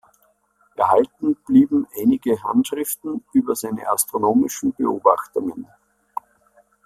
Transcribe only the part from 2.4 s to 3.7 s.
Handschriften über